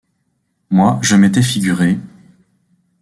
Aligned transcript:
Moi 0.71 0.97
je 1.03 1.15
m’étais 1.15 1.43
figuré... 1.43 1.99